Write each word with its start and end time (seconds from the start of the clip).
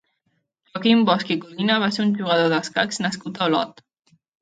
Joaquim 0.69 1.03
Bosch 1.09 1.35
i 1.35 1.37
Codina 1.45 1.77
va 1.85 1.91
ser 1.99 2.03
un 2.07 2.17
jugador 2.23 2.53
d'escacs 2.57 3.05
nascut 3.07 3.39
a 3.47 3.53
Olot. 3.53 3.89